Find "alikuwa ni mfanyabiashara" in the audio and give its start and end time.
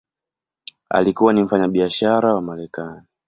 0.89-2.33